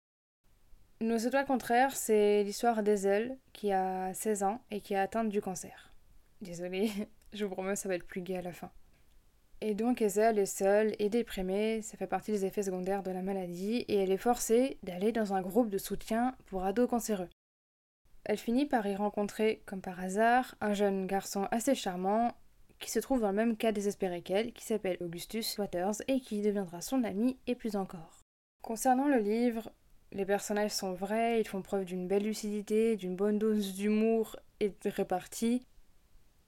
Nos 1.00 1.16
étoiles 1.16 1.46
contraires, 1.46 1.94
c'est 1.96 2.42
l'histoire 2.42 2.82
d'Ezel 2.82 3.38
qui 3.52 3.72
a 3.72 4.12
16 4.14 4.42
ans 4.42 4.60
et 4.70 4.80
qui 4.80 4.94
est 4.94 4.98
atteinte 4.98 5.28
du 5.28 5.40
cancer. 5.40 5.92
Désolée, 6.40 6.90
je 7.32 7.44
vous 7.44 7.54
promets, 7.54 7.76
ça 7.76 7.88
va 7.88 7.94
être 7.94 8.06
plus 8.06 8.20
gai 8.20 8.38
à 8.38 8.42
la 8.42 8.52
fin. 8.52 8.70
Et 9.60 9.74
donc 9.74 10.02
Ezel 10.02 10.38
est 10.38 10.46
seule 10.46 10.94
et 10.98 11.08
déprimée, 11.08 11.82
ça 11.82 11.96
fait 11.96 12.06
partie 12.06 12.32
des 12.32 12.44
effets 12.44 12.64
secondaires 12.64 13.02
de 13.02 13.10
la 13.10 13.22
maladie, 13.22 13.84
et 13.88 13.96
elle 13.96 14.10
est 14.10 14.16
forcée 14.16 14.78
d'aller 14.82 15.12
dans 15.12 15.34
un 15.34 15.40
groupe 15.40 15.70
de 15.70 15.78
soutien 15.78 16.36
pour 16.46 16.64
ados 16.64 16.88
cancéreux. 16.88 17.28
Elle 18.24 18.38
finit 18.38 18.66
par 18.66 18.86
y 18.86 18.94
rencontrer, 18.94 19.62
comme 19.66 19.80
par 19.80 20.00
hasard, 20.00 20.54
un 20.60 20.74
jeune 20.74 21.06
garçon 21.06 21.48
assez 21.50 21.74
charmant 21.74 22.34
qui 22.78 22.90
se 22.90 22.98
trouve 22.98 23.20
dans 23.20 23.28
le 23.28 23.34
même 23.34 23.56
cas 23.56 23.72
désespéré 23.72 24.22
qu'elle, 24.22 24.52
qui 24.52 24.64
s'appelle 24.64 24.98
Augustus 25.00 25.58
Waters 25.58 25.96
et 26.08 26.20
qui 26.20 26.42
deviendra 26.42 26.80
son 26.80 27.04
ami 27.04 27.38
et 27.46 27.54
plus 27.54 27.76
encore. 27.76 28.20
Concernant 28.62 29.08
le 29.08 29.18
livre, 29.18 29.70
les 30.12 30.24
personnages 30.24 30.72
sont 30.72 30.94
vrais, 30.94 31.40
ils 31.40 31.46
font 31.46 31.62
preuve 31.62 31.84
d'une 31.84 32.08
belle 32.08 32.24
lucidité, 32.24 32.96
d'une 32.96 33.16
bonne 33.16 33.38
dose 33.38 33.74
d'humour 33.74 34.36
et 34.60 34.70
de 34.70 34.90
répartie. 34.90 35.66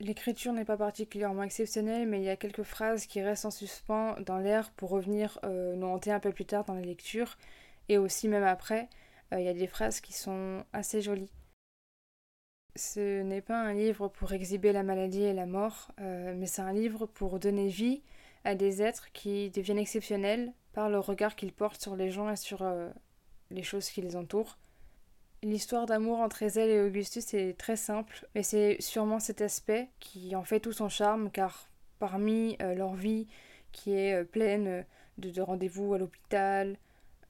L'écriture 0.01 0.55
n'est 0.55 0.65
pas 0.65 0.79
particulièrement 0.79 1.43
exceptionnelle, 1.43 2.09
mais 2.09 2.21
il 2.21 2.25
y 2.25 2.31
a 2.31 2.37
quelques 2.37 2.63
phrases 2.63 3.05
qui 3.05 3.21
restent 3.21 3.45
en 3.45 3.51
suspens 3.51 4.17
dans 4.25 4.39
l'air 4.39 4.71
pour 4.73 4.91
revenir 4.91 5.39
euh, 5.45 5.77
nous 5.77 5.87
hanter 5.87 6.11
un 6.11 6.21
peu 6.21 6.33
plus 6.33 6.47
tard 6.47 6.65
dans 6.65 6.75
la 6.75 6.81
lecture. 6.81 7.37
Et 7.91 7.99
aussi, 7.99 8.29
même 8.29 8.45
après, 8.45 8.89
euh, 9.35 9.41
il 9.41 9.45
y 9.45 9.49
a 9.49 9.55
des 9.55 9.67
phrases 9.67 10.01
qui 10.01 10.15
sont 10.15 10.65
assez 10.73 11.03
jolies. 11.03 11.31
Ce 12.77 13.23
n'est 13.23 13.41
pas 13.41 13.61
un 13.61 13.73
livre 13.73 14.09
pour 14.09 14.33
exhiber 14.33 14.73
la 14.73 14.83
maladie 14.83 15.23
et 15.23 15.33
la 15.33 15.47
mort, 15.47 15.91
euh, 16.01 16.35
mais 16.37 16.47
c'est 16.47 16.63
un 16.63 16.73
livre 16.73 17.07
pour 17.07 17.39
donner 17.39 17.69
vie 17.69 18.03
à 18.45 18.55
des 18.55 18.83
êtres 18.83 19.13
qui 19.13 19.51
deviennent 19.51 19.79
exceptionnels 19.79 20.53
par 20.73 20.89
le 20.89 20.99
regard 20.99 21.37
qu'ils 21.37 21.53
portent 21.53 21.83
sur 21.83 21.97
les 21.97 22.11
gens 22.11 22.31
et 22.31 22.37
sur 22.37 22.65
les 23.51 23.63
choses 23.63 23.91
qui 23.91 24.01
les 24.01 24.17
entourent. 24.17 24.57
L'histoire 25.43 25.87
d'amour 25.87 26.19
entre 26.19 26.43
Ezel 26.43 26.69
et 26.69 26.81
Augustus 26.83 27.33
est 27.33 27.57
très 27.57 27.77
simple, 27.77 28.27
mais 28.35 28.43
c'est 28.43 28.77
sûrement 28.79 29.21
cet 29.21 29.41
aspect 29.41 29.89
qui 29.99 30.37
en 30.37 30.45
fait 30.45 30.61
tout 30.61 30.73
son 30.73 30.91
charme, 30.91 31.31
car 31.31 31.71
parmi 31.99 32.59
euh, 32.61 32.75
leur 32.75 32.95
vie 32.95 33.27
qui 33.73 33.93
est 33.93 34.21
euh, 34.21 34.25
pleine 34.25 34.85
de, 35.17 35.41
rendez-vous 35.41 35.95
à 35.95 35.99
l'hôpital, 35.99 36.77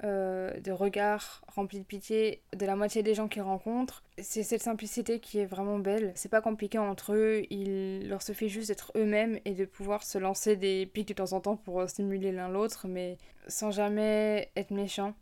euh, 0.04 0.58
de 0.60 0.72
regards 0.72 1.42
remplis 1.48 1.80
de 1.80 1.84
pitié 1.84 2.42
de 2.56 2.66
la 2.66 2.76
moitié 2.76 3.02
des 3.02 3.14
gens 3.14 3.28
qu'ils 3.28 3.42
rencontrent, 3.42 4.02
c'est 4.18 4.42
cette 4.42 4.62
simplicité 4.62 5.20
qui 5.20 5.38
est 5.38 5.46
vraiment 5.46 5.78
belle. 5.78 6.12
C'est 6.14 6.28
pas 6.28 6.40
compliqué 6.40 6.78
entre 6.78 7.14
eux, 7.14 7.42
il 7.50 8.08
leur 8.08 8.22
se 8.22 8.32
fait 8.32 8.48
juste 8.48 8.68
d'être 8.68 8.92
eux-mêmes 8.96 9.38
et 9.44 9.54
de 9.54 9.64
pouvoir 9.64 10.02
se 10.02 10.18
lancer 10.18 10.56
des 10.56 10.86
pics 10.86 11.08
de 11.08 11.14
temps 11.14 11.32
en 11.32 11.40
temps 11.40 11.56
pour 11.56 11.88
stimuler 11.88 12.32
l'un 12.32 12.48
l'autre, 12.48 12.86
mais 12.88 13.18
sans 13.48 13.70
jamais 13.70 14.50
être 14.56 14.70
méchant. 14.70 15.14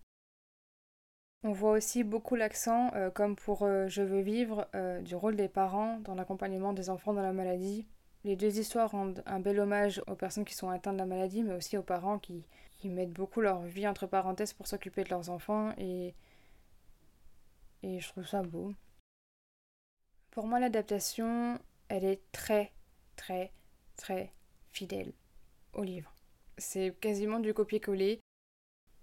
On 1.44 1.52
voit 1.52 1.70
aussi 1.73 2.02
beaucoup 2.02 2.35
l'accent, 2.35 2.90
euh, 2.94 3.11
comme 3.11 3.37
pour 3.37 3.62
euh, 3.62 3.87
Je 3.87 4.02
veux 4.02 4.20
vivre, 4.20 4.66
euh, 4.75 5.00
du 5.00 5.14
rôle 5.14 5.37
des 5.37 5.49
parents 5.49 6.00
dans 6.00 6.16
l'accompagnement 6.16 6.73
des 6.73 6.90
enfants 6.90 7.12
dans 7.12 7.23
la 7.23 7.32
maladie. 7.32 7.87
Les 8.25 8.35
deux 8.35 8.58
histoires 8.58 8.90
rendent 8.90 9.23
un 9.25 9.38
bel 9.38 9.61
hommage 9.61 10.02
aux 10.08 10.16
personnes 10.16 10.44
qui 10.44 10.54
sont 10.54 10.68
atteintes 10.68 10.94
de 10.94 10.99
la 10.99 11.06
maladie, 11.06 11.44
mais 11.44 11.54
aussi 11.54 11.76
aux 11.76 11.82
parents 11.82 12.18
qui, 12.18 12.44
qui 12.78 12.88
mettent 12.88 13.12
beaucoup 13.12 13.40
leur 13.40 13.61
vie 13.62 13.87
entre 13.87 14.06
parenthèses 14.06 14.52
pour 14.52 14.66
s'occuper 14.66 15.04
de 15.04 15.11
leurs 15.11 15.30
enfants. 15.30 15.73
Et 15.78 16.14
et 17.82 18.00
je 18.00 18.08
trouve 18.08 18.26
ça 18.26 18.42
beau. 18.42 18.73
Pour 20.30 20.47
moi, 20.47 20.58
l'adaptation, 20.58 21.58
elle 21.88 22.04
est 22.04 22.20
très, 22.32 22.73
très, 23.16 23.52
très 23.97 24.32
fidèle 24.73 25.12
au 25.73 25.82
livre. 25.82 26.14
C'est 26.58 26.94
quasiment 27.00 27.38
du 27.38 27.54
copier-coller. 27.54 28.20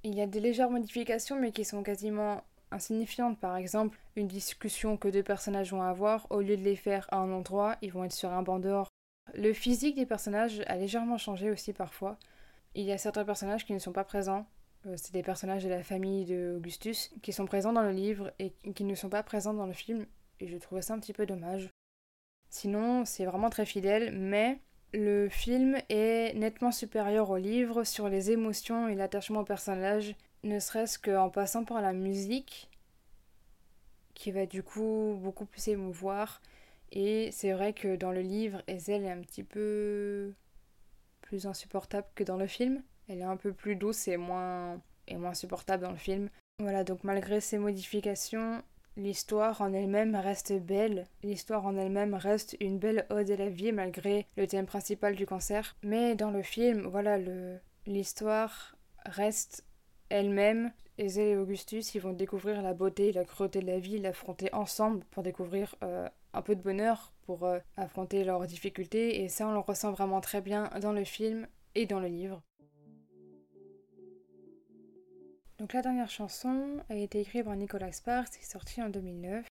Il 0.04 0.14
y 0.14 0.22
a 0.22 0.28
des 0.28 0.40
légères 0.40 0.70
modifications, 0.70 1.40
mais 1.40 1.52
qui 1.52 1.66
sont 1.66 1.84
quasiment 1.84 2.44
insignifiantes. 2.72 3.40
Par 3.40 3.56
exemple, 3.56 3.98
une 4.16 4.28
discussion 4.28 4.98
que 4.98 5.08
deux 5.08 5.24
personnages 5.24 5.72
vont 5.72 5.82
avoir, 5.82 6.28
au 6.30 6.42
lieu 6.42 6.58
de 6.58 6.64
les 6.64 6.76
faire 6.76 7.08
à 7.12 7.18
un 7.18 7.32
endroit, 7.32 7.78
ils 7.82 7.92
vont 7.92 8.04
être 8.04 8.12
sur 8.12 8.32
un 8.32 8.44
banc 8.44 8.60
dehors. 8.60 8.90
Le 9.34 9.54
physique 9.54 9.96
des 9.96 10.06
personnages 10.06 10.62
a 10.68 10.76
légèrement 10.76 11.18
changé 11.18 11.50
aussi 11.50 11.74
parfois. 11.74 12.18
Il 12.76 12.84
y 12.84 12.92
a 12.92 12.98
certains 12.98 13.24
personnages 13.24 13.66
qui 13.66 13.74
ne 13.74 13.80
sont 13.80 13.94
pas 13.94 14.04
présents. 14.04 14.46
Euh, 14.86 14.96
c'est 14.98 15.14
des 15.14 15.24
personnages 15.24 15.64
de 15.64 15.70
la 15.70 15.82
famille 15.82 16.26
d'Augustus 16.26 17.10
qui 17.22 17.32
sont 17.32 17.46
présents 17.46 17.72
dans 17.72 17.84
le 17.84 17.92
livre 17.92 18.34
et 18.38 18.52
qui 18.76 18.84
ne 18.84 18.96
sont 18.96 19.08
pas 19.08 19.24
présents 19.24 19.54
dans 19.54 19.66
le 19.66 19.74
film. 19.74 20.06
Et 20.42 20.48
je 20.48 20.58
trouvais 20.58 20.82
ça 20.82 20.94
un 20.94 21.00
petit 21.00 21.14
peu 21.14 21.26
dommage. 21.26 21.70
Sinon, 22.50 23.06
c'est 23.06 23.24
vraiment 23.24 23.50
très 23.50 23.66
fidèle, 23.66 24.12
mais 24.14 24.60
le 24.94 25.30
film 25.30 25.78
est 25.88 26.36
nettement 26.36 26.74
supérieur 26.74 27.30
au 27.30 27.38
livre 27.38 27.86
sur 27.86 28.10
les 28.10 28.32
émotions 28.32 28.90
et 28.90 28.96
l'attachement 28.96 29.42
au 29.42 29.46
personnage, 29.46 30.14
ne 30.44 30.60
serait-ce 30.60 31.00
qu'en 31.00 31.30
passant 31.30 31.64
par 31.64 31.82
la 31.82 31.94
musique, 31.94 32.70
qui 34.14 34.32
va 34.32 34.46
du 34.46 34.64
coup 34.64 35.18
beaucoup 35.22 35.46
plus 35.46 35.70
émouvoir. 35.70 36.42
Et 36.92 37.30
c'est 37.32 37.54
vrai 37.54 37.72
que 37.72 37.96
dans 37.96 38.12
le 38.12 38.22
livre, 38.22 38.62
Ezel 38.68 39.06
est 39.06 39.12
un 39.12 39.22
petit 39.22 39.44
peu 39.44 40.34
plus 41.26 41.46
insupportable 41.46 42.08
que 42.16 42.24
dans 42.24 42.38
le 42.38 42.48
film. 42.48 42.82
Elle 43.10 43.20
est 43.20 43.24
un 43.24 43.38
peu 43.38 43.52
plus 43.52 43.76
douce 43.76 44.08
et 44.08 44.18
moins, 44.18 44.82
et 45.08 45.18
moins 45.18 45.34
supportable 45.34 45.84
dans 45.84 45.92
le 45.92 45.98
film. 45.98 46.30
Voilà, 46.60 46.84
donc 46.84 47.04
malgré 47.04 47.42
ces 47.42 47.58
modifications, 47.58 48.64
L'histoire 48.98 49.60
en 49.60 49.74
elle-même 49.74 50.16
reste 50.16 50.54
belle, 50.54 51.06
l'histoire 51.22 51.66
en 51.66 51.76
elle-même 51.76 52.14
reste 52.14 52.56
une 52.62 52.80
belle 52.80 53.06
ode 53.10 53.30
à 53.30 53.36
la 53.36 53.50
vie 53.50 53.74
malgré 53.74 54.26
le 54.38 54.48
thème 54.48 54.66
principal 54.66 55.16
du 55.16 55.26
cancer. 55.26 55.76
Mais 55.84 56.16
dans 56.16 56.32
le 56.32 56.42
film, 56.42 56.88
voilà, 56.88 57.18
l'histoire 57.86 58.78
reste 59.06 59.66
elle-même. 60.10 60.72
Ezel 60.98 61.28
et 61.28 61.36
Augustus, 61.36 61.94
ils 61.94 62.00
vont 62.00 62.14
découvrir 62.14 62.62
la 62.62 62.74
beauté 62.74 63.10
et 63.10 63.12
la 63.12 63.26
cruauté 63.26 63.60
de 63.60 63.66
la 63.66 63.80
vie, 63.80 64.00
l'affronter 64.00 64.54
ensemble 64.54 65.04
pour 65.12 65.24
découvrir 65.24 65.76
euh, 65.84 66.08
un 66.36 66.42
peu 66.42 66.56
de 66.56 66.62
bonheur, 66.62 67.14
pour 67.26 67.46
euh, 67.46 67.60
affronter 67.78 68.24
leurs 68.24 68.46
difficultés. 68.46 69.24
Et 69.24 69.30
ça, 69.30 69.48
on 69.48 69.52
le 69.52 69.60
ressent 69.60 69.92
vraiment 69.92 70.22
très 70.22 70.42
bien 70.42 70.70
dans 70.82 70.94
le 70.94 71.04
film 71.04 71.48
et 71.74 71.86
dans 71.86 72.00
le 72.00 72.08
livre. 72.08 72.42
Donc 75.58 75.74
la 75.74 75.82
dernière 75.82 76.10
chanson 76.10 76.84
a 76.90 76.96
été 76.96 77.22
écrite 77.22 77.46
par 77.46 77.56
Nicolas 77.56 77.92
Sparks 77.92 78.38
et 78.42 78.46
sortie 78.46 78.82
en 78.82 78.90
2009. 78.90 79.46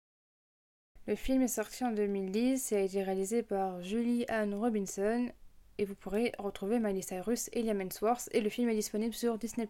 Le 1.07 1.15
film 1.15 1.41
est 1.43 1.47
sorti 1.47 1.83
en 1.83 1.91
2010 1.91 2.71
et 2.71 2.75
a 2.75 2.81
été 2.81 3.03
réalisé 3.03 3.43
par 3.43 3.81
Julie 3.81 4.25
Ann 4.27 4.53
Robinson 4.53 5.29
et 5.77 5.85
vous 5.85 5.95
pourrez 5.95 6.31
retrouver 6.37 6.79
Miley 6.79 7.01
Cyrus 7.01 7.49
et 7.53 7.61
Liam 7.63 7.81
Hemsworth 7.81 8.29
et 8.33 8.41
le 8.41 8.49
film 8.49 8.69
est 8.69 8.75
disponible 8.75 9.13
sur 9.13 9.37
Disney+. 9.37 9.67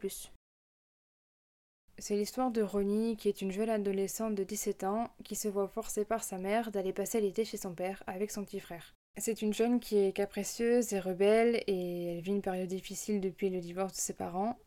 C'est 2.02 2.16
l'histoire 2.16 2.50
de 2.50 2.64
Ronnie 2.64 3.16
qui 3.16 3.30
est 3.30 3.44
une 3.44 3.52
jeune 3.52 3.70
adolescente 3.70 4.34
de 4.34 4.44
17 4.44 4.86
ans 4.86 5.12
qui 5.24 5.36
se 5.36 5.48
voit 5.48 5.68
forcée 5.68 6.04
par 6.04 6.24
sa 6.24 6.40
mère 6.40 6.72
d'aller 6.72 6.94
passer 6.94 7.22
l'été 7.22 7.46
chez 7.46 7.58
son 7.58 7.76
père 7.76 8.02
avec 8.08 8.32
son 8.32 8.44
petit 8.44 8.60
frère. 8.60 8.96
C'est 9.18 9.44
une 9.44 9.54
jeune 9.54 9.80
qui 9.80 10.00
est 10.00 10.12
capricieuse 10.12 10.94
et 10.94 11.00
rebelle 11.00 11.64
et 11.68 12.06
elle 12.06 12.22
vit 12.22 12.32
une 12.32 12.42
période 12.42 12.70
difficile 12.70 13.22
depuis 13.22 13.52
le 13.52 13.60
divorce 13.60 13.94
de 13.94 14.00
ses 14.00 14.16
parents 14.16 14.58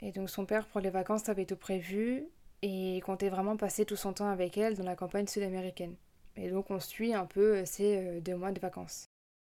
et 0.00 0.10
donc 0.10 0.28
son 0.28 0.44
père, 0.44 0.66
pour 0.66 0.80
les 0.80 0.90
vacances, 0.90 1.28
avait 1.28 1.44
tout 1.44 1.54
prévu 1.56 2.26
et 2.62 3.00
comptait 3.06 3.28
vraiment 3.28 3.56
passer 3.56 3.84
tout 3.84 3.94
son 3.94 4.12
temps 4.12 4.28
avec 4.28 4.58
elle 4.58 4.76
dans 4.76 4.82
la 4.82 4.96
campagne 4.96 5.28
sud-américaine. 5.28 5.94
Et 6.34 6.50
donc 6.50 6.68
on 6.72 6.80
suit 6.80 7.14
un 7.14 7.26
peu 7.26 7.58
euh, 7.58 7.64
ces 7.64 7.96
euh, 7.96 8.20
deux 8.20 8.34
mois 8.34 8.50
de 8.50 8.58
vacances. 8.58 9.06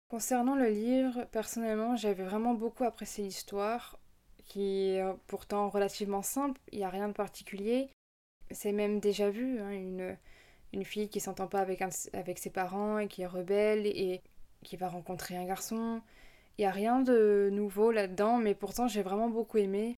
Concernant 0.09 0.55
le 0.55 0.69
livre, 0.69 1.25
personnellement, 1.33 1.97
j'avais 1.97 2.23
vraiment 2.23 2.55
beaucoup 2.55 2.85
apprécié 2.85 3.25
l'histoire, 3.25 3.99
qui 4.47 4.91
est 4.91 5.03
euh, 5.03 5.13
pourtant 5.27 5.69
relativement 5.69 6.23
simple, 6.23 6.61
il 6.73 6.79
n'y 6.79 6.85
a 6.85 6.91
rien 6.91 7.09
de 7.09 7.13
particulier. 7.13 7.91
C'est 8.51 8.73
même 8.73 9.01
déjà 9.01 9.29
vu, 9.31 9.61
hein, 9.61 9.71
une, 9.71 10.17
une 10.73 10.85
fille 10.85 11.09
qui 11.09 11.21
s'entend 11.21 11.49
pas 11.49 11.61
avec, 11.61 11.83
avec 12.13 12.39
ses 12.39 12.51
parents 12.51 12.99
et 12.99 13.09
qui 13.09 13.23
est 13.23 13.27
rebelle 13.27 13.87
et 13.87 14.23
qui 14.65 14.77
va 14.77 14.89
rencontrer 14.89 15.37
un 15.37 15.45
garçon. 15.45 16.01
Il 16.59 16.63
n'y 16.63 16.67
a 16.67 16.71
rien 16.71 17.01
de 17.01 17.51
nouveau 17.53 17.91
là-dedans, 17.91 18.39
mais 18.39 18.55
pourtant 18.55 18.89
j'ai 18.89 19.03
vraiment 19.03 19.29
beaucoup 19.29 19.59
aimé. 19.59 19.97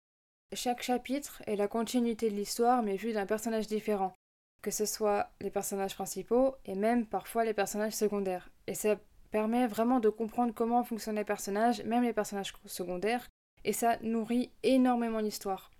Chaque 0.53 0.81
chapitre 0.81 1.43
est 1.45 1.55
la 1.55 1.67
continuité 1.67 2.29
de 2.29 2.35
l'histoire 2.35 2.83
mais 2.83 2.95
vu 2.95 3.13
d'un 3.13 3.25
personnage 3.25 3.67
différent, 3.67 4.13
que 4.61 4.71
ce 4.71 4.85
soit 4.85 5.29
les 5.41 5.51
personnages 5.51 5.95
principaux 5.95 6.55
et 6.65 6.75
même 6.75 7.05
parfois 7.05 7.43
les 7.43 7.53
personnages 7.53 7.93
secondaires. 7.93 8.49
Et 8.65 8.75
ça 8.75 8.95
permet 9.29 9.67
vraiment 9.67 9.99
de 9.99 10.09
comprendre 10.09 10.53
comment 10.53 10.83
fonctionnent 10.83 11.17
les 11.17 11.25
personnages, 11.25 11.83
même 11.83 12.03
les 12.03 12.13
personnages 12.13 12.53
secondaires, 12.65 13.27
et 13.67 13.73
ça 13.73 13.97
nourrit 14.01 14.49
énormément 14.63 15.19
l'histoire. 15.19 15.71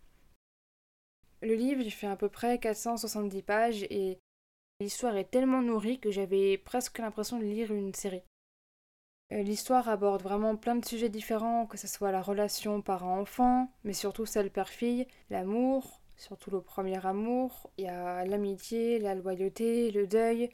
Le 1.41 1.53
livre, 1.53 1.81
il 1.81 1.89
fait 1.89 2.07
à 2.07 2.17
peu 2.17 2.27
près 2.27 2.59
470 2.59 3.41
pages 3.43 3.83
et 3.83 4.19
l'histoire 4.81 5.15
est 5.15 5.31
tellement 5.31 5.61
nourrie 5.61 5.97
que 5.97 6.11
j'avais 6.11 6.57
presque 6.57 6.99
l'impression 6.99 7.39
de 7.39 7.45
lire 7.45 7.71
une 7.71 7.93
série. 7.93 8.23
Euh, 9.31 9.41
l'histoire 9.41 9.87
aborde 9.87 10.21
vraiment 10.21 10.57
plein 10.57 10.75
de 10.75 10.83
sujets 10.83 11.07
différents, 11.07 11.65
que 11.65 11.77
ce 11.77 11.87
soit 11.87 12.11
la 12.11 12.21
relation 12.21 12.81
parent-enfant, 12.81 13.71
mais 13.85 13.93
surtout 13.93 14.25
celle 14.25 14.51
père-fille, 14.51 15.07
l'amour, 15.29 16.01
surtout 16.17 16.51
le 16.51 16.61
premier 16.61 17.05
amour, 17.05 17.71
il 17.77 17.85
y 17.85 17.87
a 17.87 18.25
l'amitié, 18.25 18.99
la 18.99 19.15
loyauté, 19.15 19.91
le 19.91 20.07
deuil, 20.07 20.49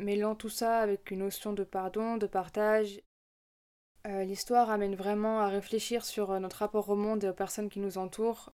mêlant 0.00 0.34
tout 0.34 0.48
ça 0.48 0.78
avec 0.78 1.10
une 1.10 1.18
notion 1.18 1.52
de 1.52 1.64
pardon, 1.64 2.16
de 2.16 2.26
partage. 2.26 3.02
Euh, 4.06 4.22
l'histoire 4.24 4.70
amène 4.70 4.94
vraiment 4.94 5.40
à 5.40 5.48
réfléchir 5.48 6.04
sur 6.04 6.30
euh, 6.30 6.38
notre 6.38 6.58
rapport 6.58 6.88
au 6.90 6.96
monde 6.96 7.24
et 7.24 7.28
aux 7.28 7.34
personnes 7.34 7.68
qui 7.68 7.80
nous 7.80 7.98
entourent. 7.98 8.50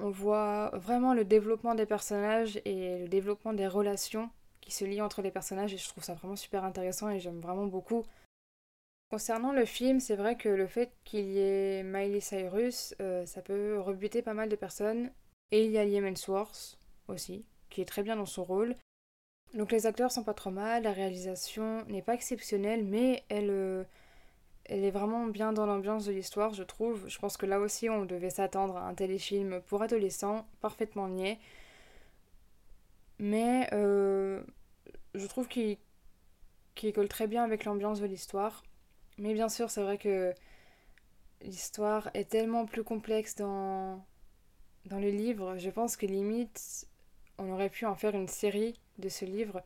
On 0.00 0.10
voit 0.10 0.70
vraiment 0.70 1.12
le 1.12 1.24
développement 1.24 1.74
des 1.74 1.86
personnages 1.86 2.60
et 2.64 3.00
le 3.00 3.08
développement 3.08 3.52
des 3.52 3.66
relations 3.66 4.30
qui 4.60 4.72
se 4.72 4.84
lie 4.84 5.02
entre 5.02 5.20
les 5.20 5.30
personnages 5.30 5.74
et 5.74 5.78
je 5.78 5.88
trouve 5.88 6.02
ça 6.02 6.14
vraiment 6.14 6.36
super 6.36 6.64
intéressant 6.64 7.10
et 7.10 7.20
j'aime 7.20 7.40
vraiment 7.40 7.66
beaucoup. 7.66 8.04
Concernant 9.10 9.52
le 9.52 9.66
film, 9.66 10.00
c'est 10.00 10.16
vrai 10.16 10.36
que 10.36 10.48
le 10.48 10.66
fait 10.66 10.90
qu'il 11.04 11.26
y 11.26 11.38
ait 11.38 11.82
Miley 11.82 12.20
Cyrus, 12.20 12.94
euh, 13.00 13.26
ça 13.26 13.42
peut 13.42 13.78
rebuter 13.78 14.22
pas 14.22 14.34
mal 14.34 14.48
de 14.48 14.56
personnes. 14.56 15.10
Et 15.50 15.66
il 15.66 15.70
y 15.70 15.78
a 15.78 15.84
Liam 15.84 16.06
Hemsworth 16.06 16.78
aussi, 17.08 17.44
qui 17.68 17.82
est 17.82 17.84
très 17.84 18.02
bien 18.02 18.16
dans 18.16 18.26
son 18.26 18.42
rôle. 18.42 18.74
Donc 19.52 19.70
les 19.70 19.86
acteurs 19.86 20.10
sont 20.10 20.24
pas 20.24 20.34
trop 20.34 20.50
mal, 20.50 20.82
la 20.82 20.92
réalisation 20.92 21.84
n'est 21.84 22.02
pas 22.02 22.14
exceptionnelle, 22.14 22.84
mais 22.84 23.22
elle, 23.28 23.86
elle 24.66 24.84
est 24.84 24.90
vraiment 24.90 25.26
bien 25.26 25.52
dans 25.52 25.66
l'ambiance 25.66 26.06
de 26.06 26.12
l'histoire, 26.12 26.54
je 26.54 26.62
trouve. 26.62 27.08
Je 27.08 27.18
pense 27.18 27.36
que 27.36 27.46
là 27.46 27.60
aussi, 27.60 27.90
on 27.90 28.04
devait 28.04 28.30
s'attendre 28.30 28.76
à 28.76 28.86
un 28.86 28.94
téléfilm 28.94 29.60
pour 29.66 29.82
adolescents, 29.82 30.46
parfaitement 30.60 31.08
niais. 31.08 31.38
Mais 33.18 33.68
euh, 33.72 34.42
je 35.14 35.26
trouve 35.26 35.48
qu'il 35.48 35.78
colle 36.94 37.08
très 37.08 37.26
bien 37.26 37.44
avec 37.44 37.64
l'ambiance 37.64 38.00
de 38.00 38.06
l'histoire. 38.06 38.62
Mais 39.18 39.34
bien 39.34 39.48
sûr, 39.48 39.70
c'est 39.70 39.82
vrai 39.82 39.98
que 39.98 40.34
l'histoire 41.42 42.10
est 42.14 42.28
tellement 42.30 42.64
plus 42.64 42.84
complexe 42.84 43.36
dans, 43.36 44.04
dans 44.86 44.98
le 44.98 45.10
livre. 45.10 45.56
Je 45.58 45.70
pense 45.70 45.96
que 45.96 46.06
limite, 46.06 46.86
on 47.38 47.50
aurait 47.52 47.70
pu 47.70 47.84
en 47.84 47.94
faire 47.94 48.14
une 48.14 48.28
série 48.28 48.74
de 48.98 49.08
ce 49.10 49.26
livre. 49.26 49.62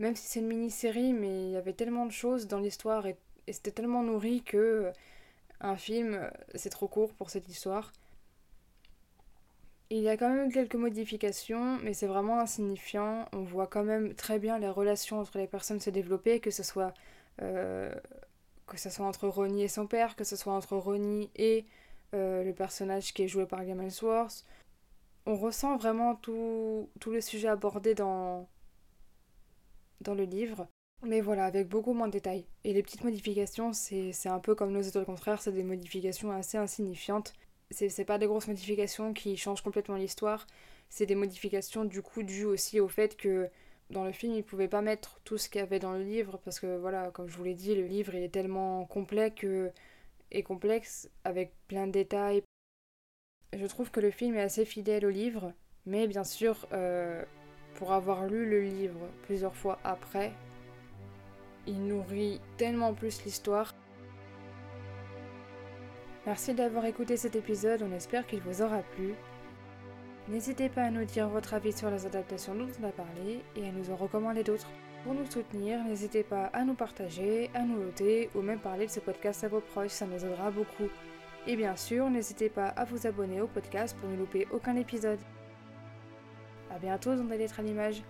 Même 0.00 0.16
si 0.16 0.26
c'est 0.26 0.40
une 0.40 0.48
mini-série, 0.48 1.12
mais 1.12 1.44
il 1.44 1.50
y 1.50 1.56
avait 1.56 1.74
tellement 1.74 2.06
de 2.06 2.12
choses 2.12 2.48
dans 2.48 2.58
l'histoire 2.58 3.06
et, 3.06 3.16
et 3.46 3.52
c'était 3.52 3.70
tellement 3.72 4.02
nourri 4.02 4.42
que 4.42 4.92
un 5.60 5.76
film, 5.76 6.30
c'est 6.54 6.70
trop 6.70 6.88
court 6.88 7.12
pour 7.14 7.30
cette 7.30 7.48
histoire. 7.48 7.92
Il 9.90 10.00
y 10.00 10.08
a 10.08 10.16
quand 10.16 10.30
même 10.30 10.50
quelques 10.50 10.74
modifications, 10.74 11.78
mais 11.82 11.92
c'est 11.92 12.06
vraiment 12.06 12.40
insignifiant. 12.40 13.28
On 13.32 13.42
voit 13.42 13.66
quand 13.66 13.84
même 13.84 14.14
très 14.14 14.38
bien 14.38 14.58
les 14.58 14.68
relations 14.68 15.20
entre 15.20 15.36
les 15.36 15.46
personnes 15.46 15.80
se 15.80 15.90
développer, 15.90 16.40
que 16.40 16.50
ce 16.50 16.62
soit, 16.62 16.94
euh, 17.42 17.94
que 18.66 18.78
ce 18.78 18.88
soit 18.88 19.06
entre 19.06 19.28
Ronnie 19.28 19.64
et 19.64 19.68
son 19.68 19.86
père, 19.86 20.16
que 20.16 20.24
ce 20.24 20.34
soit 20.34 20.54
entre 20.54 20.76
Ronnie 20.78 21.30
et 21.36 21.66
euh, 22.14 22.42
le 22.42 22.54
personnage 22.54 23.12
qui 23.12 23.24
est 23.24 23.28
joué 23.28 23.44
par 23.44 23.62
Liam 23.62 23.82
Hemsworth. 23.82 24.46
On 25.26 25.36
ressent 25.36 25.76
vraiment 25.76 26.14
tout, 26.16 26.88
tout 26.98 27.10
le 27.10 27.20
sujet 27.20 27.48
abordé 27.48 27.94
dans, 27.94 28.48
dans 30.00 30.14
le 30.14 30.24
livre. 30.24 30.66
Mais 31.04 31.20
voilà, 31.20 31.46
avec 31.46 31.68
beaucoup 31.68 31.94
moins 31.94 32.06
de 32.06 32.12
détails. 32.12 32.46
Et 32.64 32.72
les 32.72 32.82
petites 32.82 33.02
modifications, 33.02 33.72
c'est 33.72 34.12
un 34.26 34.38
peu 34.38 34.54
comme 34.54 34.72
nos 34.72 34.82
étoiles 34.82 35.04
contraires, 35.04 35.42
c'est 35.42 35.52
des 35.52 35.64
modifications 35.64 36.30
assez 36.30 36.58
insignifiantes 36.58 37.34
c'est 37.72 38.04
pas 38.04 38.18
des 38.18 38.26
grosses 38.26 38.48
modifications 38.48 39.12
qui 39.12 39.36
changent 39.36 39.62
complètement 39.62 39.96
l'histoire, 39.96 40.46
c'est 40.88 41.06
des 41.06 41.14
modifications 41.14 41.84
du 41.84 42.02
coup 42.02 42.22
dues 42.22 42.44
aussi 42.44 42.80
au 42.80 42.88
fait 42.88 43.16
que 43.16 43.48
dans 43.90 44.04
le 44.04 44.12
film, 44.12 44.34
ils 44.34 44.44
pouvaient 44.44 44.68
pas 44.68 44.80
mettre 44.80 45.20
tout 45.24 45.36
ce 45.36 45.48
qu'il 45.48 45.60
y 45.60 45.62
avait 45.62 45.78
dans 45.78 45.92
le 45.92 46.02
livre 46.02 46.38
parce 46.44 46.60
que 46.60 46.78
voilà, 46.78 47.10
comme 47.10 47.28
je 47.28 47.36
vous 47.36 47.44
l'ai 47.44 47.54
dit, 47.54 47.74
le 47.74 47.86
livre 47.86 48.14
il 48.14 48.22
est 48.22 48.32
tellement 48.32 48.84
complet 48.86 49.30
que 49.30 49.70
et 50.30 50.42
complexe 50.42 51.10
avec 51.24 51.52
plein 51.68 51.86
de 51.86 51.92
détails. 51.92 52.42
Je 53.52 53.66
trouve 53.66 53.90
que 53.90 54.00
le 54.00 54.10
film 54.10 54.34
est 54.36 54.40
assez 54.40 54.64
fidèle 54.64 55.04
au 55.04 55.10
livre, 55.10 55.52
mais 55.84 56.06
bien 56.06 56.24
sûr, 56.24 56.66
euh, 56.72 57.22
pour 57.74 57.92
avoir 57.92 58.26
lu 58.26 58.48
le 58.48 58.62
livre 58.62 59.00
plusieurs 59.24 59.54
fois 59.54 59.78
après, 59.84 60.32
il 61.66 61.86
nourrit 61.86 62.40
tellement 62.56 62.94
plus 62.94 63.24
l'histoire. 63.24 63.74
Merci 66.26 66.54
d'avoir 66.54 66.84
écouté 66.84 67.16
cet 67.16 67.36
épisode, 67.36 67.82
on 67.82 67.92
espère 67.92 68.26
qu'il 68.26 68.40
vous 68.40 68.62
aura 68.62 68.82
plu. 68.94 69.14
N'hésitez 70.28 70.68
pas 70.68 70.82
à 70.82 70.90
nous 70.90 71.04
dire 71.04 71.28
votre 71.28 71.54
avis 71.54 71.72
sur 71.72 71.90
les 71.90 72.06
adaptations 72.06 72.54
dont 72.54 72.68
on 72.80 72.88
a 72.88 72.92
parlé 72.92 73.42
et 73.56 73.68
à 73.68 73.72
nous 73.72 73.90
en 73.90 73.96
recommander 73.96 74.44
d'autres. 74.44 74.70
Pour 75.02 75.14
nous 75.14 75.28
soutenir, 75.28 75.82
n'hésitez 75.82 76.22
pas 76.22 76.44
à 76.52 76.64
nous 76.64 76.74
partager, 76.74 77.50
à 77.54 77.62
nous 77.62 77.76
noter 77.76 78.30
ou 78.36 78.40
même 78.40 78.60
parler 78.60 78.86
de 78.86 78.90
ce 78.92 79.00
podcast 79.00 79.42
à 79.42 79.48
vos 79.48 79.60
proches, 79.60 79.90
ça 79.90 80.06
nous 80.06 80.24
aidera 80.24 80.52
beaucoup. 80.52 80.88
Et 81.48 81.56
bien 81.56 81.74
sûr, 81.74 82.08
n'hésitez 82.08 82.48
pas 82.48 82.68
à 82.68 82.84
vous 82.84 83.04
abonner 83.04 83.40
au 83.40 83.48
podcast 83.48 83.96
pour 83.98 84.08
ne 84.08 84.16
louper 84.16 84.46
aucun 84.52 84.76
épisode. 84.76 85.18
A 86.70 86.78
bientôt 86.78 87.16
dans 87.16 87.24
des 87.24 87.36
lettres 87.36 87.58
à 87.58 87.62
l'image. 87.62 88.04